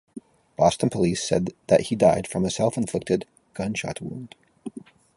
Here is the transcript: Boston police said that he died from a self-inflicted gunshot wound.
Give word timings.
Boston 0.57 0.89
police 0.89 1.21
said 1.23 1.51
that 1.67 1.81
he 1.81 1.95
died 1.95 2.25
from 2.27 2.43
a 2.43 2.49
self-inflicted 2.49 3.27
gunshot 3.53 4.01
wound. 4.01 4.33